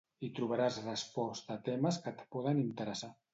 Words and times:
Hi 0.25 0.27
trobaràs 0.37 0.79
resposta 0.85 1.53
a 1.59 1.61
temes 1.69 2.01
que 2.07 2.15
et 2.15 2.25
poden 2.37 2.65
interessar. 2.65 3.13